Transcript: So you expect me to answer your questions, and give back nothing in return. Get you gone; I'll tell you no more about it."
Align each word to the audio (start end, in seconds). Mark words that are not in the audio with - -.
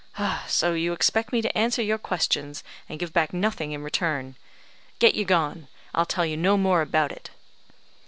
So 0.47 0.73
you 0.73 0.93
expect 0.93 1.31
me 1.31 1.43
to 1.43 1.55
answer 1.55 1.83
your 1.83 1.99
questions, 1.99 2.63
and 2.89 2.97
give 2.99 3.13
back 3.13 3.33
nothing 3.33 3.71
in 3.71 3.83
return. 3.83 4.35
Get 4.97 5.13
you 5.13 5.25
gone; 5.25 5.67
I'll 5.93 6.07
tell 6.07 6.25
you 6.25 6.37
no 6.37 6.57
more 6.57 6.81
about 6.81 7.11
it." 7.11 7.29